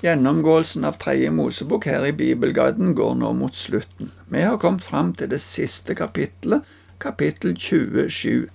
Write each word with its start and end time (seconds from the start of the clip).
Gjennomgåelsen 0.00 0.84
av 0.84 0.92
tredje 0.92 1.30
Mosebok 1.34 1.86
her 1.90 2.04
i 2.06 2.12
Bibelguiden 2.14 2.92
går 2.94 3.16
nå 3.18 3.32
mot 3.34 3.54
slutten. 3.54 4.12
Vi 4.30 4.44
har 4.46 4.60
kommet 4.62 4.84
fram 4.86 5.08
til 5.18 5.32
det 5.32 5.40
siste 5.42 5.96
kapittelet, 5.98 6.62
kapittel 7.02 7.56
27. 7.58 8.46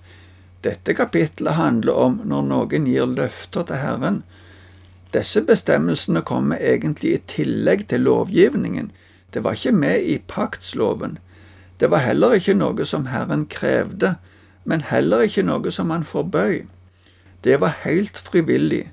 Dette 0.64 0.94
kapittelet 0.96 1.58
handler 1.58 1.98
om 2.00 2.14
når 2.24 2.46
noen 2.48 2.86
gir 2.88 3.10
løfter 3.10 3.66
til 3.68 3.76
Herren. 3.82 4.22
Disse 5.12 5.42
bestemmelsene 5.44 6.22
kommer 6.24 6.64
egentlig 6.64 7.12
i 7.12 7.20
tillegg 7.34 7.90
til 7.92 8.06
lovgivningen. 8.08 8.88
Det 9.36 9.44
var 9.44 9.60
ikke 9.60 9.76
med 9.76 10.00
i 10.00 10.16
paktsloven. 10.24 11.18
Det 11.76 11.90
var 11.92 12.06
heller 12.06 12.38
ikke 12.38 12.54
noe 12.56 12.86
som 12.88 13.10
Herren 13.12 13.44
krevde, 13.52 14.14
men 14.64 14.86
heller 14.88 15.26
ikke 15.28 15.44
noe 15.44 15.68
som 15.68 15.92
han 15.92 16.08
forbøy. 16.08 16.64
Det 17.44 17.60
var 17.60 17.82
helt 17.84 18.16
frivillig. 18.16 18.86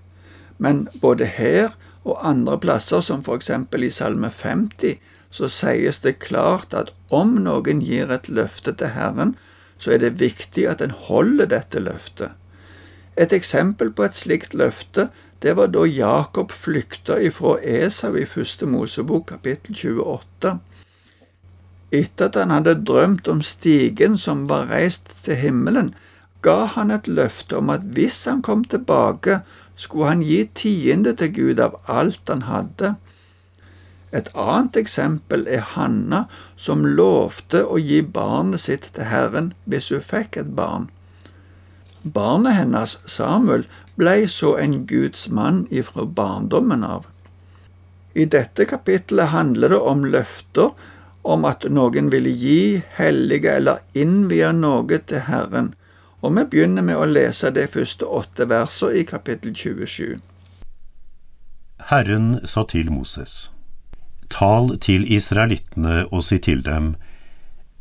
Men 0.59 0.89
både 0.99 1.31
her 1.31 1.71
og 2.03 2.19
andre 2.25 2.57
plasser, 2.59 3.01
som 3.01 3.23
eksempel 3.33 3.85
i 3.85 3.93
Salme 3.93 4.29
50, 4.29 4.99
så 5.31 5.47
sies 5.47 6.01
det 6.03 6.19
klart 6.19 6.73
at 6.73 6.91
om 7.09 7.37
noen 7.45 7.81
gir 7.81 8.11
et 8.11 8.27
løfte 8.29 8.73
til 8.73 8.93
Herren, 8.95 9.35
så 9.77 9.95
er 9.95 10.03
det 10.03 10.19
viktig 10.19 10.67
at 10.69 10.81
en 10.81 10.93
holder 10.93 11.49
dette 11.49 11.79
løftet. 11.79 12.31
Et 13.17 13.33
eksempel 13.33 13.91
på 13.91 14.05
et 14.05 14.15
slikt 14.15 14.53
løfte, 14.53 15.09
det 15.41 15.55
var 15.57 15.71
da 15.73 15.85
Jakob 15.89 16.51
flykta 16.53 17.17
ifra 17.19 17.55
Esau 17.65 18.15
i 18.17 18.27
første 18.29 18.67
Mosebok 18.69 19.31
kapittel 19.31 19.75
28. 19.75 20.59
Etter 21.91 22.29
at 22.29 22.37
han 22.37 22.53
hadde 22.53 22.77
drømt 22.87 23.27
om 23.27 23.41
stigen 23.43 24.17
som 24.17 24.45
var 24.51 24.69
reist 24.69 25.09
til 25.25 25.39
himmelen, 25.41 25.91
ga 26.45 26.65
han 26.75 26.93
et 26.93 27.09
løfte 27.09 27.57
om 27.57 27.73
at 27.73 27.83
hvis 27.95 28.23
han 28.29 28.41
kom 28.45 28.63
tilbake, 28.65 29.41
skulle 29.81 30.11
han 30.11 30.21
gi 30.25 30.43
tiende 30.57 31.15
til 31.17 31.33
Gud 31.33 31.61
av 31.63 31.79
alt 31.89 32.29
han 32.29 32.45
hadde. 32.45 32.95
Et 34.13 34.27
annet 34.37 34.77
eksempel 34.77 35.47
er 35.47 35.63
Hanna, 35.73 36.25
som 36.55 36.85
lovte 36.85 37.63
å 37.65 37.79
gi 37.81 38.01
barnet 38.03 38.65
sitt 38.67 38.89
til 38.95 39.07
Herren 39.09 39.53
hvis 39.65 39.89
hun 39.93 40.03
fikk 40.05 40.37
et 40.41 40.51
barn. 40.57 40.89
Barnet 42.03 42.57
hennes, 42.59 42.97
Samuel, 43.05 43.65
blei 43.97 44.25
så 44.27 44.55
en 44.61 44.81
Guds 44.89 45.29
mann 45.29 45.63
ifra 45.69 46.05
barndommen 46.05 46.83
av. 46.83 47.07
I 48.13 48.25
dette 48.25 48.67
kapittelet 48.67 49.31
handler 49.31 49.73
det 49.73 49.81
om 49.93 50.05
løfter 50.13 50.73
om 51.21 51.45
at 51.45 51.65
noen 51.69 52.09
ville 52.11 52.33
gi, 52.33 52.81
hellige 52.97 53.53
eller 53.61 53.85
innvie 53.93 54.49
noe 54.57 54.99
til 55.07 55.23
Herren, 55.29 55.71
og 56.21 56.35
vi 56.37 56.43
begynner 56.51 56.85
med 56.85 56.99
å 56.99 57.07
lese 57.09 57.49
de 57.53 57.65
første 57.67 58.05
åtte 58.05 58.45
versene 58.49 59.01
i 59.01 59.05
kapittel 59.09 59.55
27. 59.55 60.19
Herren 61.89 62.35
sa 62.45 62.63
til 62.69 62.91
Moses, 62.93 63.51
Tal 64.29 64.77
til 64.79 65.03
israelittene 65.11 66.05
og 66.11 66.23
si 66.23 66.37
til 66.37 66.61
dem, 66.65 66.95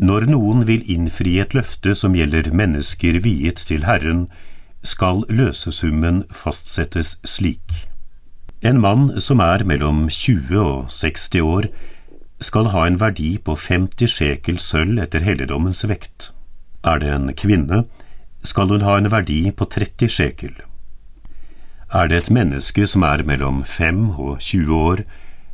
Når 0.01 0.31
noen 0.33 0.65
vil 0.67 0.83
innfri 0.89 1.37
et 1.41 1.53
løfte 1.55 1.95
som 1.95 2.15
gjelder 2.17 2.51
mennesker 2.57 3.21
viet 3.21 3.61
til 3.69 3.85
Herren, 3.85 4.29
skal 4.83 5.27
løsesummen 5.29 6.25
fastsettes 6.33 7.19
slik. 7.25 7.91
En 8.63 8.81
mann 8.81 9.21
som 9.21 9.41
er 9.41 9.65
mellom 9.65 10.09
20 10.09 10.57
og 10.57 10.91
60 10.91 11.41
år, 11.45 11.69
skal 12.41 12.73
ha 12.73 12.87
en 12.87 12.97
verdi 13.01 13.37
på 13.45 13.55
50 13.57 14.09
sjekel 14.09 14.59
sølv 14.59 15.03
etter 15.05 15.21
helligdommens 15.21 15.85
vekt. 15.89 16.31
Er 16.85 16.99
det 17.01 17.13
en 17.13 17.35
kvinne, 17.37 17.85
skal 18.43 18.73
hun 18.73 18.85
ha 18.87 18.97
en 18.99 19.11
verdi 19.13 19.51
på 19.53 19.67
30 19.69 20.09
sjekel. 20.09 20.55
Er 21.93 22.09
det 22.09 22.17
et 22.17 22.31
menneske 22.31 22.87
som 22.87 23.03
er 23.03 23.25
mellom 23.27 23.65
5 23.65 24.11
og 24.11 24.39
20 24.41 24.75
år, 24.75 25.03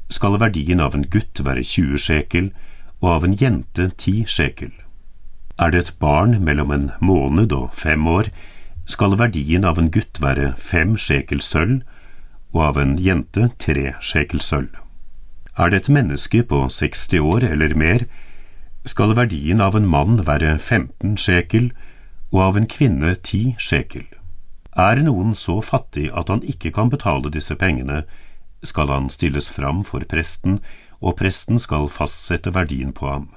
skal 0.08 0.38
verdien 0.38 0.80
av 0.80 0.94
en 0.94 1.06
gutt 1.10 1.40
være 1.42 1.64
20 1.64 1.98
sjekel 1.98 2.50
og 3.00 3.08
av 3.10 3.24
en 3.24 3.36
jente 3.40 3.88
10 3.96 4.26
sjekel. 4.30 4.72
Er 5.58 5.72
det 5.72 5.80
et 5.80 5.94
barn 5.98 6.36
mellom 6.44 6.70
en 6.70 6.90
måned 7.00 7.52
og 7.56 7.72
fem 7.74 8.06
år, 8.06 8.28
skal 8.86 9.16
verdien 9.18 9.64
av 9.64 9.80
en 9.80 9.90
gutt 9.90 10.20
være 10.22 10.52
fem 10.60 10.94
sjekel 11.00 11.40
sølv 11.42 11.80
og 12.54 12.60
av 12.68 12.78
en 12.80 12.94
jente 13.02 13.48
tre 13.58 13.94
sjekel 14.00 14.40
sølv. 14.44 14.70
Er 15.58 15.72
det 15.72 15.82
et 15.82 15.92
menneske 15.96 16.42
på 16.44 16.66
60 16.68 17.18
år 17.24 17.48
eller 17.48 17.74
mer, 17.74 18.04
skal 18.84 19.16
verdien 19.16 19.60
av 19.60 19.74
en 19.74 19.88
mann 19.88 20.20
være 20.26 20.58
15 20.58 21.16
shekel 21.18 21.72
og 22.36 22.42
av 22.44 22.56
en 22.60 22.66
kvinne 22.68 23.14
ti 23.24 23.54
sjekel. 23.56 24.04
Er 24.76 25.00
noen 25.00 25.32
så 25.32 25.62
fattig 25.64 26.10
at 26.12 26.28
han 26.28 26.42
ikke 26.44 26.74
kan 26.76 26.90
betale 26.92 27.32
disse 27.32 27.56
pengene, 27.56 28.02
skal 28.60 28.92
han 28.92 29.08
stilles 29.08 29.48
fram 29.48 29.80
for 29.88 30.04
presten, 30.04 30.58
og 31.00 31.16
presten 31.16 31.56
skal 31.60 31.88
fastsette 31.88 32.52
verdien 32.52 32.92
på 32.92 33.08
ham. 33.08 33.30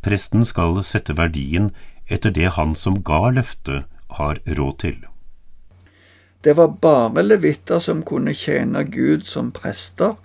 Presten 0.00 0.46
skal 0.48 0.80
sette 0.80 1.12
verdien 1.18 1.70
etter 2.08 2.32
det 2.32 2.54
han 2.56 2.72
som 2.74 3.02
ga 3.04 3.28
løftet, 3.36 3.84
har 4.16 4.40
råd 4.44 4.74
til. 4.80 4.96
Det 6.44 6.56
var 6.56 6.74
bare 6.82 7.22
levitter 7.24 7.80
som 7.80 8.02
kunne 8.04 8.34
tjene 8.36 8.82
Gud 8.84 9.24
som 9.28 9.52
prester, 9.52 10.16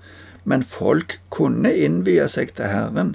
men 0.44 0.64
folk 0.64 1.20
kunne 1.32 1.72
innvie 1.76 2.26
seg 2.32 2.56
til 2.58 2.72
Herren, 2.72 3.14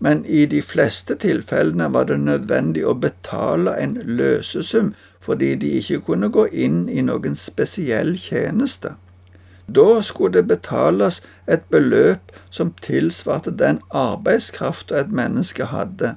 men 0.00 0.24
i 0.24 0.46
de 0.48 0.62
fleste 0.64 1.14
tilfellene 1.20 1.90
var 1.92 2.08
det 2.08 2.16
nødvendig 2.24 2.86
å 2.88 2.96
betale 2.96 3.76
en 3.82 3.98
løsesum 4.20 4.94
fordi 5.20 5.52
de 5.60 5.74
ikke 5.80 6.00
kunne 6.08 6.30
gå 6.32 6.46
inn 6.66 6.86
i 6.88 7.04
noen 7.04 7.36
spesiell 7.36 8.14
tjeneste. 8.18 8.94
Da 9.68 10.00
skulle 10.02 10.40
det 10.40 10.46
betales 10.48 11.20
et 11.46 11.68
beløp 11.70 12.32
som 12.50 12.72
tilsvarte 12.82 13.52
den 13.52 13.82
arbeidskrafta 13.94 14.98
et 15.02 15.12
menneske 15.12 15.68
hadde. 15.70 16.16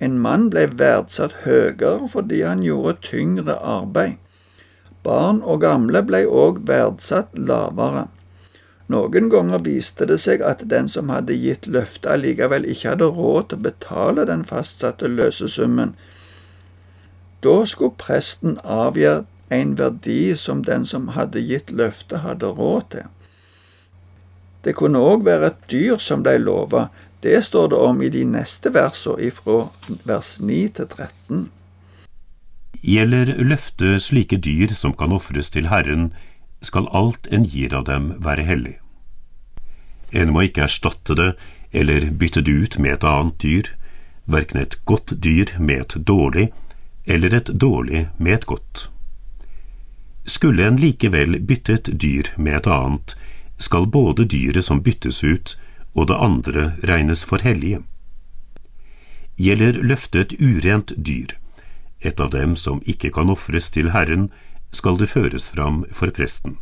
En 0.00 0.16
mann 0.22 0.48
ble 0.54 0.68
verdsatt 0.78 1.42
høyere 1.42 2.08
fordi 2.14 2.40
han 2.46 2.62
gjorde 2.64 3.02
tyngre 3.10 3.58
arbeid. 3.58 4.16
Barn 5.02 5.42
og 5.42 5.60
gamle 5.66 6.04
ble 6.06 6.22
òg 6.30 6.62
verdsatt 6.70 7.34
lavere. 7.34 8.06
Noen 8.90 9.28
ganger 9.30 9.62
viste 9.62 10.06
det 10.10 10.18
seg 10.20 10.42
at 10.42 10.64
den 10.68 10.88
som 10.90 11.12
hadde 11.12 11.36
gitt 11.38 11.68
løftet, 11.70 12.10
allikevel 12.10 12.66
ikke 12.68 12.94
hadde 12.94 13.12
råd 13.14 13.50
til 13.50 13.60
å 13.60 13.66
betale 13.68 14.26
den 14.28 14.42
fastsatte 14.48 15.08
løsesummen. 15.08 15.94
Da 17.42 17.54
skulle 17.66 17.98
presten 17.98 18.58
avgjøre 18.62 19.24
en 19.52 19.76
verdi 19.78 20.34
som 20.36 20.62
den 20.66 20.86
som 20.88 21.12
hadde 21.16 21.42
gitt 21.44 21.70
løftet, 21.70 22.22
hadde 22.26 22.52
råd 22.58 22.88
til. 22.94 23.08
Det 24.64 24.76
kunne 24.78 25.00
òg 25.02 25.24
være 25.26 25.50
et 25.50 25.64
dyr 25.70 25.98
som 25.98 26.22
ble 26.22 26.36
lova. 26.38 26.88
Det 27.22 27.38
står 27.44 27.72
det 27.72 27.78
om 27.78 28.02
i 28.02 28.10
de 28.10 28.22
neste 28.26 28.70
versene, 28.74 29.30
fra 29.34 29.68
vers 30.06 30.36
9 30.40 30.60
til 30.78 30.86
13. 30.86 31.42
Gjelder 32.82 33.34
løftet 33.38 34.02
slike 34.02 34.38
dyr 34.42 34.72
som 34.74 34.94
kan 34.98 35.12
ofres 35.14 35.50
til 35.54 35.68
Herren, 35.70 36.10
skal 36.62 36.88
alt 36.92 37.26
en 37.30 37.44
gir 37.44 37.74
av 37.74 37.84
dem 37.90 38.12
være 38.22 38.46
hellig. 38.46 38.76
En 40.12 40.32
må 40.32 40.46
ikke 40.46 40.66
erstatte 40.68 41.16
det 41.18 41.32
eller 41.72 42.10
bytte 42.10 42.42
det 42.44 42.52
ut 42.52 42.78
med 42.78 42.98
et 42.98 43.04
annet 43.08 43.38
dyr, 43.42 43.70
verken 44.24 44.60
et 44.60 44.78
godt 44.84 45.14
dyr 45.24 45.54
med 45.58 45.80
et 45.80 45.94
dårlig 46.06 46.50
eller 47.06 47.34
et 47.34 47.50
dårlig 47.60 48.08
med 48.18 48.34
et 48.34 48.46
godt. 48.46 48.88
Skulle 50.24 50.66
en 50.66 50.78
likevel 50.78 51.40
bytte 51.40 51.78
et 51.78 51.90
dyr 52.00 52.30
med 52.36 52.60
et 52.60 52.68
annet, 52.70 53.16
skal 53.58 53.86
både 53.86 54.24
dyret 54.24 54.64
som 54.64 54.82
byttes 54.82 55.22
ut 55.24 55.56
og 55.94 56.08
det 56.08 56.18
andre 56.18 56.72
regnes 56.88 57.24
for 57.24 57.42
hellige. 57.42 57.82
Gjelder 59.40 59.80
løftet 59.82 60.36
urent 60.38 60.92
dyr, 60.96 61.34
et 62.00 62.20
av 62.20 62.30
dem 62.30 62.54
som 62.56 62.82
ikke 62.86 63.10
kan 63.10 63.30
ofres 63.30 63.70
til 63.70 63.90
Herren, 63.90 64.30
skal 64.72 64.98
det 64.98 65.12
føres 65.12 65.48
fram 65.52 65.82
for 65.92 66.10
presten 66.14 66.58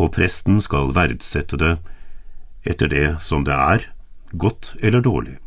og 0.00 0.12
presten 0.16 0.60
skal 0.64 0.94
verdsette 0.96 1.58
det 1.60 1.76
etter 2.68 2.90
det 2.92 3.06
som 3.24 3.44
det 3.44 3.56
er, 3.56 3.86
godt 4.32 4.74
eller 4.82 5.00
dårlig. 5.04 5.38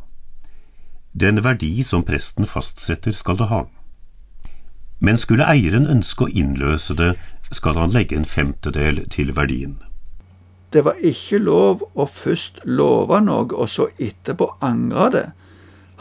Den 1.13 1.44
verdi 1.45 1.83
som 1.85 2.03
presten 2.03 2.50
fastsetter, 2.50 3.13
skal 3.13 3.38
det 3.38 3.50
ha. 3.51 3.63
Men 5.00 5.19
skulle 5.21 5.45
eieren 5.45 5.85
ønske 5.89 6.25
å 6.25 6.31
innløse 6.31 6.95
det, 6.97 7.13
skal 7.53 7.77
han 7.77 7.94
legge 7.94 8.17
en 8.17 8.25
femtedel 8.25 9.03
til 9.13 9.33
verdien. 9.38 9.77
Det 10.73 10.81
var 10.88 10.97
ikke 11.06 11.38
lov 11.38 11.83
å 11.94 12.07
først 12.09 12.63
love 12.65 13.19
noe 13.21 13.45
og 13.53 13.69
så 13.69 13.91
etterpå 14.01 14.56
angre 14.65 15.09
det. 15.13 15.27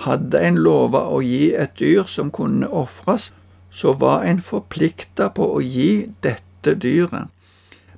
Hadde 0.06 0.40
en 0.40 0.56
lova 0.64 1.04
å 1.12 1.20
gi 1.20 1.52
et 1.52 1.76
dyr 1.76 2.08
som 2.08 2.32
kunne 2.32 2.70
ofres, 2.72 3.34
så 3.72 3.92
var 3.98 4.26
en 4.28 4.42
forplikta 4.44 5.30
på 5.34 5.48
å 5.56 5.60
gi 5.64 6.08
dette 6.20 6.76
dyret 6.76 7.30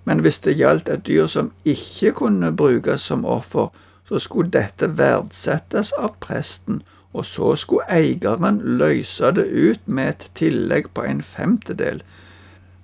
men 0.05 0.21
hvis 0.21 0.39
det 0.45 0.59
gjaldt 0.59 0.91
et 0.93 1.05
dyr 1.07 1.29
som 1.33 1.53
ikke 1.65 2.13
kunne 2.21 2.53
brukes 2.53 3.07
som 3.09 3.25
offer, 3.25 3.71
så 4.09 4.21
skulle 4.21 4.53
dette 4.53 4.91
verdsettes 4.99 5.95
av 5.97 6.19
presten, 6.21 6.83
og 7.17 7.25
så 7.25 7.55
skulle 7.57 7.89
eieren 7.89 8.61
løse 8.81 9.31
det 9.33 9.47
ut 9.49 9.87
med 9.87 10.11
et 10.13 10.27
tillegg 10.37 10.91
på 10.95 11.07
en 11.09 11.23
femtedel. 11.25 12.03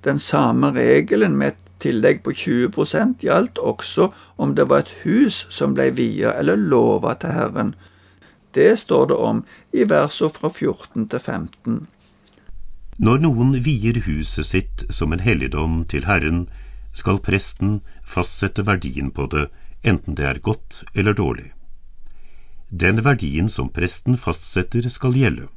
Den 0.04 0.18
samme 0.18 0.72
regelen 0.72 1.36
med 1.36 1.52
et 1.52 1.66
tillegg 1.80 2.22
på 2.24 2.32
20% 2.32 3.24
gjaldt 3.24 3.58
også 3.58 4.08
om 4.40 4.54
det 4.56 4.68
var 4.70 4.86
et 4.86 4.94
hus 5.04 5.44
som 5.52 5.76
ble 5.76 5.90
via 5.96 6.32
eller 6.40 6.56
lova 6.56 7.14
til 7.20 7.36
Herren. 7.36 7.74
Det 8.54 8.78
står 8.80 9.10
det 9.12 9.16
om 9.16 9.44
i 9.76 9.84
versene 9.84 10.32
fra 10.40 10.48
14 10.48 11.08
til 11.08 11.20
15. 11.20 11.80
Når 13.00 13.22
noen 13.24 13.54
vier 13.64 13.96
huset 14.04 14.44
sitt 14.44 14.82
som 14.92 15.14
en 15.14 15.22
helligdom 15.24 15.84
til 15.88 16.04
Herren, 16.04 16.42
skal 16.92 17.20
presten 17.24 17.78
fastsette 18.04 18.66
verdien 18.66 19.08
på 19.16 19.24
det, 19.32 19.46
enten 19.80 20.18
det 20.18 20.26
er 20.28 20.42
godt 20.44 20.82
eller 20.92 21.16
dårlig. 21.16 21.52
Den 22.68 23.00
verdien 23.04 23.48
som 23.48 23.70
presten 23.72 24.18
fastsetter, 24.20 24.88
skal 24.88 25.16
gjelde. 25.16 25.48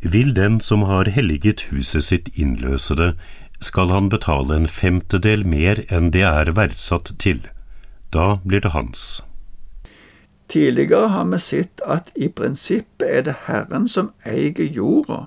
Vil 0.00 0.32
den 0.34 0.56
som 0.60 0.82
har 0.88 1.10
helliget 1.12 1.68
huset 1.70 2.04
sitt 2.04 2.32
innløse 2.34 2.96
det, 2.96 3.12
skal 3.60 3.92
han 3.92 4.08
betale 4.08 4.56
en 4.56 4.68
femtedel 4.68 5.44
mer 5.46 5.84
enn 5.92 6.10
det 6.16 6.24
er 6.24 6.54
verdsatt 6.56 7.12
til. 7.18 7.44
Da 8.12 8.40
blir 8.44 8.64
det 8.64 8.72
hans. 8.72 9.22
Tidligere 10.48 11.12
har 11.12 11.28
vi 11.28 11.38
sett 11.38 11.84
at 11.86 12.10
i 12.16 12.28
prinsippet 12.28 13.08
er 13.08 13.22
det 13.28 13.36
Herren 13.46 13.88
som 13.88 14.12
eier 14.24 14.64
jorda, 14.64 15.26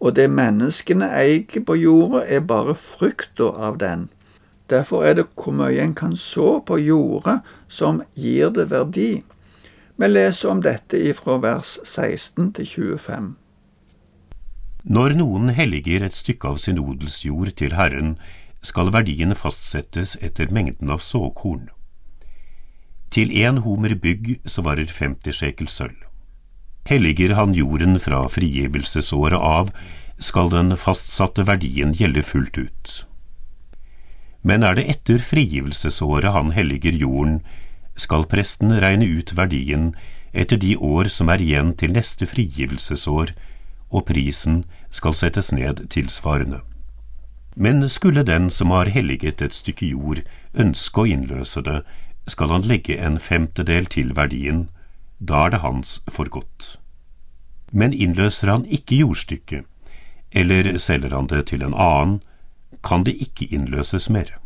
og 0.00 0.16
det 0.16 0.28
menneskene 0.30 1.08
eier 1.16 1.64
på 1.66 1.76
jorda, 1.80 2.24
er 2.26 2.44
bare 2.44 2.74
frukta 2.74 3.50
av 3.68 3.78
den. 3.80 4.08
Derfor 4.70 5.04
er 5.06 5.14
det 5.14 5.28
hvor 5.38 5.54
mye 5.54 5.80
en 5.82 5.94
kan 5.94 6.16
så 6.18 6.58
på 6.66 6.78
jorda 6.82 7.40
som 7.68 8.02
gir 8.14 8.50
det 8.50 8.70
verdi. 8.70 9.22
Vi 9.96 10.08
leser 10.10 10.50
om 10.50 10.62
dette 10.62 10.98
ifra 10.98 11.38
vers 11.40 11.78
16 11.84 12.52
til 12.58 12.66
25. 12.66 13.30
Når 14.86 15.16
noen 15.18 15.50
helliger 15.50 16.04
et 16.06 16.14
stykke 16.14 16.52
av 16.52 16.58
sin 16.62 16.78
odelsjord 16.78 17.54
til 17.58 17.72
Herren, 17.74 18.18
skal 18.62 18.92
verdien 18.94 19.34
fastsettes 19.34 20.16
etter 20.22 20.52
mengden 20.52 20.90
av 20.90 21.02
såkorn. 21.02 21.68
Til 23.10 23.30
én 23.30 23.62
homer 23.64 23.94
bygg 23.94 24.36
svarer 24.46 24.90
50 24.90 25.32
shekel 25.32 25.70
sølv. 25.70 26.05
Helliger 26.86 27.34
han 27.34 27.54
jorden 27.54 27.98
fra 27.98 28.28
frigivelsesåret 28.30 29.40
av, 29.40 29.72
skal 30.18 30.50
den 30.52 30.76
fastsatte 30.78 31.44
verdien 31.48 31.92
gjelde 31.92 32.22
fullt 32.22 32.58
ut. 32.58 32.92
Men 34.46 34.62
er 34.62 34.76
det 34.78 34.86
etter 34.92 35.18
frigivelsesåret 35.18 36.32
han 36.32 36.52
helliger 36.54 36.94
jorden, 36.94 37.40
skal 37.96 38.28
presten 38.30 38.70
regne 38.80 39.08
ut 39.18 39.32
verdien 39.34 39.90
etter 40.36 40.60
de 40.60 40.76
år 40.76 41.10
som 41.10 41.32
er 41.32 41.42
igjen 41.42 41.72
til 41.74 41.94
neste 41.96 42.28
frigivelsesår, 42.28 43.32
og 43.90 44.06
prisen 44.06 44.62
skal 44.90 45.16
settes 45.16 45.50
ned 45.52 45.82
tilsvarende. 45.90 46.60
Men 47.56 47.88
skulle 47.88 48.22
den 48.22 48.50
som 48.50 48.70
har 48.70 48.92
helliget 48.92 49.42
et 49.42 49.56
stykke 49.56 49.88
jord, 49.88 50.20
ønske 50.54 51.02
å 51.02 51.08
innløse 51.08 51.62
det, 51.64 51.80
skal 52.28 52.52
han 52.52 52.66
legge 52.68 52.98
en 53.00 53.18
femtedel 53.18 53.88
til 53.88 54.12
verdien, 54.14 54.66
da 55.18 55.46
er 55.46 55.54
det 55.54 55.62
hans 55.64 56.00
for 56.10 56.28
godt. 56.28 56.76
Men 57.72 57.92
innløser 57.92 58.52
han 58.52 58.64
ikke 58.66 59.02
jordstykket, 59.02 59.64
eller 60.32 60.76
selger 60.78 61.14
han 61.16 61.28
det 61.32 61.46
til 61.50 61.62
en 61.62 61.74
annen, 61.74 62.20
kan 62.84 63.04
det 63.04 63.16
ikke 63.20 63.48
innløses 63.50 64.10
mer. 64.10 64.36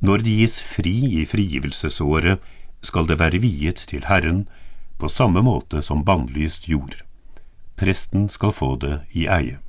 Når 0.00 0.24
det 0.24 0.36
gis 0.40 0.60
fri 0.62 0.96
i 1.22 1.24
frigivelsesåret, 1.26 2.40
skal 2.82 3.06
det 3.08 3.18
være 3.18 3.40
viet 3.42 3.86
til 3.90 4.04
Herren, 4.06 4.46
på 4.98 5.08
samme 5.08 5.42
måte 5.44 5.82
som 5.82 6.04
bannlyst 6.04 6.68
jord 6.68 7.06
presten 7.76 8.28
skal 8.28 8.54
få 8.56 8.74
det 8.80 9.00
i 9.12 9.26
eie. 9.28 9.60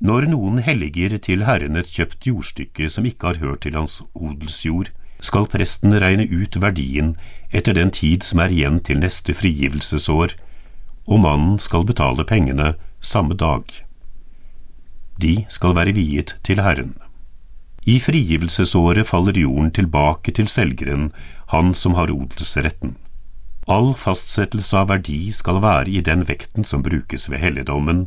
Når 0.00 0.28
noen 0.28 0.60
helliger 0.60 1.16
til 1.24 1.46
Herren 1.48 1.78
et 1.80 1.88
kjøpt 1.88 2.26
jordstykke 2.28 2.88
som 2.92 3.08
ikke 3.08 3.32
har 3.32 3.40
hørt 3.40 3.64
til 3.64 3.78
hans 3.78 4.02
odelsjord, 4.12 4.90
skal 5.20 5.48
presten 5.50 5.94
regne 6.00 6.26
ut 6.28 6.56
verdien 6.60 7.14
etter 7.50 7.76
den 7.76 7.90
tid 7.90 8.24
som 8.26 8.42
er 8.42 8.52
igjen 8.52 8.80
til 8.84 9.00
neste 9.00 9.34
frigivelsesår, 9.34 10.36
og 11.06 11.22
mannen 11.22 11.58
skal 11.62 11.86
betale 11.86 12.26
pengene 12.26 12.74
samme 13.00 13.36
dag. 13.38 13.64
De 15.16 15.46
skal 15.48 15.76
være 15.76 15.94
viet 15.96 16.36
til 16.44 16.60
Herren. 16.60 16.94
I 17.86 18.00
frigivelsesåret 18.02 19.06
faller 19.06 19.38
jorden 19.38 19.70
tilbake 19.70 20.32
til 20.34 20.48
selgeren, 20.50 21.12
han 21.54 21.72
som 21.74 21.94
har 21.94 22.10
odelsretten. 22.10 22.96
All 23.66 23.94
fastsettelse 23.98 24.78
av 24.78 24.90
verdi 24.90 25.30
skal 25.34 25.62
være 25.62 25.90
i 25.90 26.02
den 26.02 26.26
vekten 26.26 26.66
som 26.66 26.82
brukes 26.86 27.30
ved 27.30 27.42
helligdommen, 27.42 28.06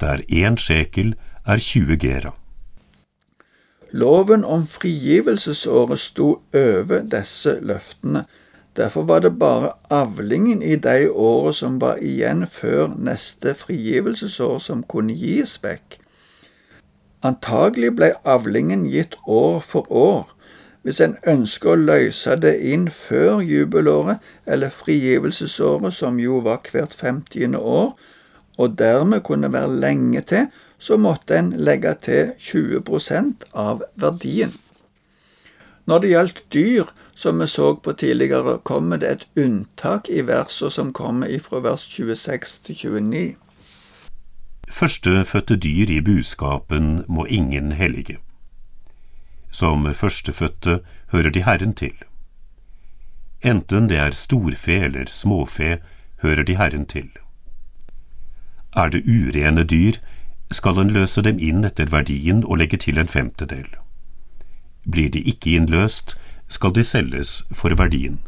der 0.00 0.24
én 0.28 0.56
sjekel 0.56 1.14
er 1.46 1.60
20 1.60 1.96
gera. 2.00 2.32
Loven 3.92 4.44
om 4.44 4.66
frigivelsesåret 4.66 6.00
sto 6.00 6.28
over 6.56 7.02
disse 7.12 7.58
løftene. 7.60 8.24
Derfor 8.76 9.02
var 9.02 9.20
det 9.20 9.38
bare 9.38 9.72
avlingen 9.90 10.62
i 10.62 10.76
de 10.76 11.10
årene 11.10 11.52
som 11.52 11.80
var 11.80 12.00
igjen 12.00 12.46
før 12.48 12.94
neste 12.96 13.52
frigivelsesår, 13.54 14.58
som 14.58 14.80
kunne 14.88 15.12
gis 15.12 15.58
vekk. 15.60 15.98
Antagelig 17.22 17.92
ble 17.98 18.14
avlingen 18.24 18.86
gitt 18.88 19.18
år 19.28 19.60
for 19.60 19.92
år, 19.92 20.24
hvis 20.82 21.02
en 21.04 21.18
ønsker 21.28 21.74
å 21.74 21.82
løse 21.84 22.34
det 22.40 22.56
inn 22.72 22.88
før 22.90 23.44
jubelåret 23.44 24.24
eller 24.46 24.72
frigivelsesåret, 24.72 25.92
som 25.92 26.16
jo 26.18 26.40
var 26.40 26.64
hvert 26.72 26.96
femtiende 26.96 27.60
år, 27.60 27.92
og 28.58 28.78
dermed 28.78 29.20
kunne 29.28 29.52
være 29.52 29.76
lenge 29.84 30.24
til, 30.32 30.48
så 30.82 30.98
måtte 30.98 31.36
en 31.38 31.52
legge 31.62 31.94
til 32.02 32.32
20% 32.42 33.44
av 33.54 33.84
verdien. 33.94 34.50
Når 35.86 36.02
det 36.02 36.10
gjaldt 36.10 36.42
dyr, 36.54 36.90
som 37.14 37.38
vi 37.38 37.46
så 37.46 37.74
på 37.76 37.92
tidligere, 37.92 38.58
kommer 38.66 38.98
det 38.98 39.10
et 39.10 39.26
unntak 39.38 40.10
i 40.10 40.24
versene 40.26 40.74
som 40.74 40.92
kommer 40.92 41.30
ifra 41.30 41.60
vers 41.62 41.86
26 41.86 42.58
til 42.66 42.76
29. 42.82 43.22
Førstefødte 44.72 45.56
dyr 45.56 45.90
i 45.90 46.00
buskapen 46.00 47.04
må 47.08 47.26
ingen 47.26 47.72
hellige. 47.78 48.18
Som 49.50 49.86
førstefødte 49.94 50.80
hører 51.12 51.30
de 51.30 51.44
Herren 51.46 51.74
til. 51.74 51.94
Enten 53.42 53.88
det 53.90 53.98
er 53.98 54.10
storfe 54.10 54.80
eller 54.86 55.06
småfe, 55.10 55.78
hører 56.22 56.42
de 56.42 56.56
Herren 56.56 56.86
til. 56.86 57.10
Er 58.76 58.88
det 58.88 59.02
urene 59.06 59.62
dyr, 59.62 59.98
skal 60.52 60.78
en 60.78 60.92
løse 60.92 61.22
dem 61.22 61.38
inn 61.38 61.64
etter 61.64 61.90
verdien 61.92 62.42
og 62.44 62.58
legge 62.60 62.78
til 62.80 62.98
en 62.98 63.08
femtedel. 63.08 63.66
Blir 64.84 65.10
de 65.14 65.22
ikke 65.22 65.56
innløst, 65.56 66.16
skal 66.48 66.74
de 66.74 66.84
selges 66.84 67.42
for 67.52 67.74
verdien. 67.78 68.18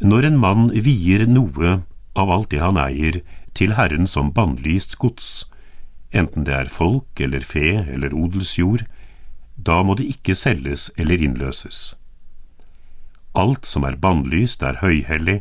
Når 0.00 0.28
en 0.28 0.38
mann 0.38 0.70
vier 0.70 1.26
noe 1.26 1.80
av 2.18 2.30
alt 2.30 2.50
det 2.50 2.60
han 2.62 2.78
eier, 2.78 3.22
til 3.54 3.74
Herren 3.74 4.06
som 4.06 4.32
bannlyst 4.34 4.98
gods, 5.02 5.48
enten 6.14 6.44
det 6.46 6.54
er 6.54 6.70
folk 6.70 7.20
eller 7.20 7.42
fe 7.42 7.82
eller 7.88 8.14
odelsjord, 8.14 8.84
da 9.56 9.82
må 9.82 9.96
det 9.98 10.06
ikke 10.12 10.36
selges 10.38 10.90
eller 10.96 11.18
innløses. 11.18 11.96
Alt 13.34 13.66
som 13.66 13.84
er 13.84 13.98
bannlyst, 13.98 14.62
er 14.62 14.78
høyhellig 14.82 15.40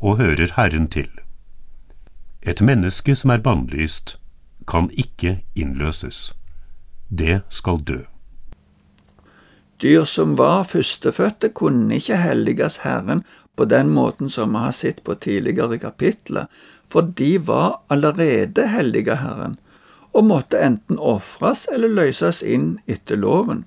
og 0.00 0.16
hører 0.18 0.54
Herren 0.56 0.88
til. 0.88 1.08
Et 2.42 2.60
menneske 2.60 3.14
som 3.14 3.30
er 3.34 3.44
bannlyst, 3.44 4.16
kan 4.68 4.90
ikke 4.92 5.40
innløses. 5.56 6.34
Det 7.08 7.40
skal 7.48 7.80
dø. 7.88 8.02
Dyr 9.82 10.04
som 10.04 10.34
var 10.38 10.66
førstefødte, 10.68 11.48
kunne 11.54 11.96
ikke 11.96 12.18
helliges 12.18 12.80
Herren 12.84 13.22
på 13.56 13.64
den 13.64 13.88
måten 13.94 14.30
som 14.30 14.52
vi 14.52 14.64
har 14.66 14.74
sett 14.74 15.04
på 15.04 15.14
tidligere 15.14 15.78
kapitler, 15.78 16.46
for 16.90 17.00
de 17.00 17.38
var 17.46 17.80
allerede 17.90 18.68
hellige 18.68 19.16
Herren 19.22 19.56
og 20.12 20.24
måtte 20.24 20.58
enten 20.58 20.98
ofres 20.98 21.66
eller 21.72 21.88
løses 21.88 22.42
inn 22.42 22.78
etter 22.86 23.16
loven. 23.16 23.64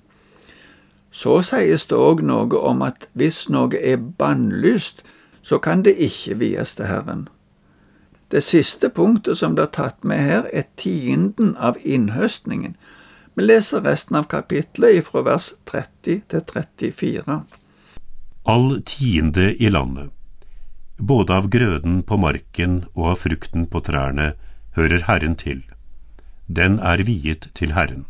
Så 1.12 1.40
sies 1.44 1.86
det 1.88 1.96
òg 1.96 2.22
noe 2.24 2.60
om 2.60 2.82
at 2.84 3.06
hvis 3.16 3.46
noe 3.52 3.78
er 3.78 4.00
bannlyst, 4.00 5.02
så 5.42 5.58
kan 5.58 5.84
det 5.86 5.94
ikke 5.96 6.38
vies 6.40 6.74
til 6.76 6.88
Herren. 6.88 7.28
Det 8.32 8.40
siste 8.44 8.88
punktet 8.88 9.38
som 9.38 9.54
blir 9.54 9.68
tatt 9.68 10.04
med 10.04 10.22
her, 10.24 10.46
er 10.52 10.64
tienden 10.80 11.52
av 11.56 11.76
innhøstningen. 11.84 12.76
Vi 13.36 13.44
leser 13.44 13.84
resten 13.84 14.16
av 14.16 14.24
kapitlet 14.32 15.04
fra 15.04 15.22
vers 15.26 15.52
30 15.68 16.22
til 16.32 16.46
34. 16.48 17.42
All 18.48 18.80
tiende 18.88 19.52
i 19.54 19.68
landet, 19.68 20.08
både 20.98 21.36
av 21.36 21.50
grøden 21.52 22.00
på 22.02 22.16
marken 22.16 22.82
og 22.94 23.12
av 23.12 23.20
frukten 23.26 23.68
på 23.68 23.84
trærne, 23.84 24.32
hører 24.76 25.04
Herren 25.06 25.36
til 25.36 25.62
den 26.56 26.78
er 26.78 27.02
viet 27.02 27.48
til 27.54 27.72
Herren. 27.72 28.04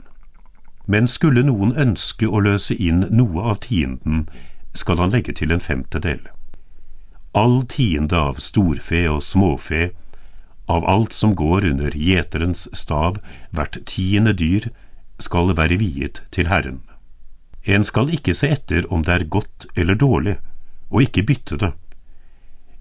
Men 0.87 1.09
skulle 1.09 1.45
noen 1.47 1.75
ønske 1.79 2.26
å 2.26 2.41
løse 2.43 2.75
inn 2.75 3.05
noe 3.11 3.45
av 3.52 3.61
tienden, 3.67 4.29
skal 4.75 4.99
han 4.99 5.12
legge 5.12 5.35
til 5.37 5.52
en 5.52 5.61
femtedel. 5.61 6.21
All 7.35 7.62
tiende 7.69 8.19
av 8.19 8.41
storfe 8.41 9.05
og 9.11 9.23
småfe, 9.23 9.91
av 10.66 10.85
alt 10.88 11.12
som 11.12 11.35
går 11.35 11.66
under 11.66 11.90
gjeterens 11.90 12.69
stav, 12.76 13.19
hvert 13.50 13.78
tiende 13.87 14.33
dyr, 14.33 14.71
skal 15.19 15.54
være 15.57 15.78
viet 15.78 16.23
til 16.35 16.49
Herren. 16.50 16.81
En 17.64 17.85
skal 17.87 18.11
ikke 18.11 18.35
se 18.35 18.50
etter 18.57 18.88
om 18.92 19.04
det 19.07 19.14
er 19.14 19.31
godt 19.31 19.66
eller 19.76 19.95
dårlig, 19.95 20.37
og 20.90 21.07
ikke 21.07 21.26
bytte 21.26 21.59
det. 21.59 21.73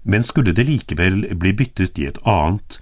Men 0.02 0.26
skulle 0.26 0.52
det 0.52 0.66
likevel 0.66 1.28
bli 1.38 1.52
byttet 1.54 1.98
i 1.98 2.08
et 2.10 2.18
annet, 2.26 2.80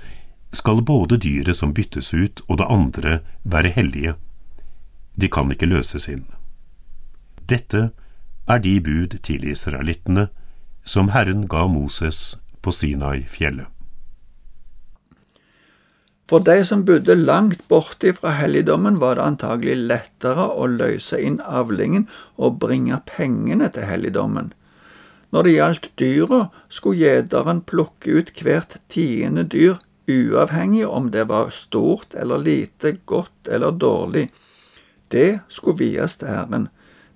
skal 0.53 0.83
både 0.83 1.19
dyret 1.21 1.57
som 1.57 1.75
byttes 1.77 2.15
ut 2.15 2.41
og 2.49 2.59
det 2.59 2.67
andre 2.69 3.19
være 3.45 3.75
hellige. 3.77 4.15
De 5.21 5.29
kan 5.29 5.53
ikke 5.53 5.69
løses 5.69 6.09
inn. 6.09 6.25
Dette 7.49 7.91
er 8.49 8.59
de 8.59 8.81
bud 8.81 9.21
til 9.23 9.45
israelittene 9.45 10.29
som 10.85 11.13
Herren 11.15 11.47
ga 11.47 11.67
Moses 11.67 12.41
på 12.63 12.73
Sinai-fjellet. 12.73 13.69
For 16.31 16.39
de 16.47 16.61
som 16.63 16.85
bodde 16.87 17.17
langt 17.19 17.65
borte 17.67 18.13
fra 18.15 18.37
helligdommen, 18.39 19.01
var 19.03 19.17
det 19.19 19.25
antagelig 19.27 19.75
lettere 19.91 20.45
å 20.47 20.69
løse 20.71 21.19
inn 21.19 21.41
avlingen 21.43 22.05
og 22.39 22.61
bringe 22.63 23.01
pengene 23.09 23.67
til 23.75 23.89
helligdommen. 23.89 24.53
Når 25.35 25.47
det 25.47 25.57
gjaldt 25.57 25.91
dyra, 25.99 26.41
skulle 26.71 27.03
gjeteren 27.03 27.65
plukke 27.67 28.21
ut 28.21 28.31
hvert 28.47 28.79
tiende 28.95 29.43
dyr, 29.43 29.83
uavhengig 30.07 30.87
om 30.87 31.11
det 31.11 31.27
var 31.31 31.51
stort 31.51 32.15
eller 32.15 32.39
lite, 32.39 32.97
godt 33.11 33.51
eller 33.51 33.75
dårlig. 33.75 34.29
Det 35.11 35.41
skulle 35.51 35.83
vies 35.83 36.19
til 36.23 36.31
Herren. 36.31 36.69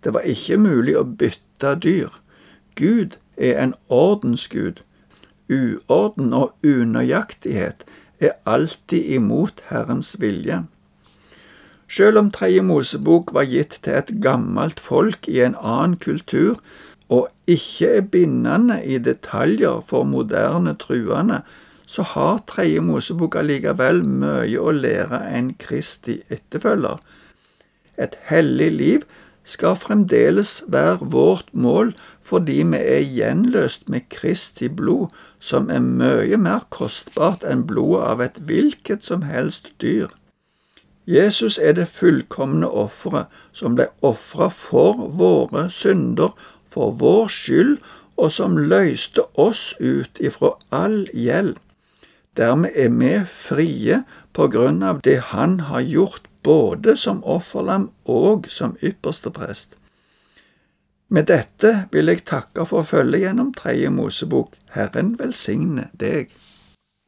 Det 0.02 0.11
var 0.14 0.26
ikke 0.26 0.59
mulig 0.59 0.99
å 0.99 1.06
bytte 1.06 1.76
dyr. 1.87 2.11
Gud 2.75 3.14
er 3.38 3.62
en 3.62 3.78
ordensgud. 3.87 4.83
Uorden 5.47 6.35
og 6.35 6.54
unøyaktighet 6.66 7.87
er 8.28 8.38
alltid 8.47 9.11
imot 9.19 9.62
Herrens 9.71 10.14
vilje. 10.21 10.62
Selv 11.90 12.19
om 12.19 12.31
Tredje 12.33 12.62
Mosebok 12.64 13.35
var 13.37 13.47
gitt 13.50 13.78
til 13.85 13.99
et 14.00 14.11
gammelt 14.25 14.81
folk 14.81 15.28
i 15.31 15.40
en 15.45 15.57
annen 15.61 15.99
kultur, 16.00 16.59
og 17.12 17.28
ikke 17.47 17.90
er 17.99 18.07
bindende 18.09 18.81
i 18.85 18.99
detaljer 18.99 19.83
for 19.87 20.09
moderne 20.09 20.75
truende, 20.81 21.43
så 21.87 22.02
har 22.14 22.40
Tredje 22.49 22.81
Mosebok 22.81 23.37
allikevel 23.37 24.00
mye 24.09 24.61
å 24.61 24.73
lære 24.73 25.21
en 25.37 25.52
Kristi 25.61 26.23
etterfølger. 26.33 26.97
Et 28.00 28.16
hellig 28.31 28.71
liv 28.73 29.04
skal 29.45 29.77
fremdeles 29.77 30.63
være 30.67 31.11
vårt 31.13 31.53
mål 31.53 31.93
fordi 32.25 32.63
vi 32.73 32.81
er 32.81 33.05
gjenløst 33.05 33.89
med 33.93 34.09
Kristi 34.11 34.69
blod, 34.69 35.13
som 35.39 35.69
er 35.71 35.85
mye 35.85 36.39
mer 36.41 36.65
kostbart 36.73 37.45
enn 37.45 37.67
blodet 37.69 38.07
av 38.09 38.23
et 38.25 38.39
hvilket 38.49 39.05
som 39.05 39.27
helst 39.29 39.75
dyr. 39.85 40.09
Jesus 41.07 41.59
er 41.59 41.77
det 41.77 41.91
fullkomne 41.93 42.67
offeret 42.67 43.29
som 43.53 43.77
ble 43.77 43.91
ofra 44.01 44.49
for 44.49 45.05
våre 45.21 45.69
synder, 45.69 46.33
for 46.73 46.97
vår 46.97 47.29
skyld, 47.29 47.77
og 48.17 48.33
som 48.33 48.57
løste 48.57 49.27
oss 49.37 49.75
ut 49.81 50.21
ifra 50.23 50.55
all 50.73 51.03
gjeld. 51.13 51.59
Dermed 52.39 52.73
er 52.75 52.91
vi 52.91 53.13
frie 53.31 54.01
på 54.33 54.49
grunn 54.51 54.83
av 54.83 55.03
det 55.07 55.21
Han 55.35 55.61
har 55.69 55.83
gjort 55.83 56.27
både 56.45 56.97
som 57.01 57.23
offerlam 57.25 57.89
og 58.05 58.49
som 58.53 58.77
ypperste 58.85 59.33
prest. 59.35 59.79
Med 61.09 61.29
dette 61.29 61.73
vil 61.93 62.11
jeg 62.11 62.25
takke 62.29 62.65
for 62.67 62.87
følget 62.89 63.27
gjennom 63.27 63.53
Tredje 63.55 63.91
Mosebok. 63.93 64.57
Herren 64.75 65.15
velsigne 65.19 65.89
deg. 66.01 66.33